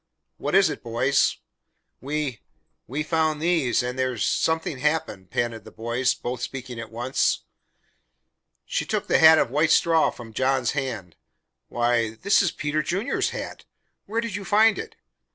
[0.39, 1.37] "What is it, boys?"
[2.01, 2.41] "We
[2.87, 7.41] we found these and there's something happened," panted the boys, both speaking at once.
[8.65, 11.17] She took the hat of white straw from John's hand.
[11.67, 12.15] "Why!
[12.15, 13.65] This is Peter Junior's hat!
[14.07, 14.95] Where did you find it?"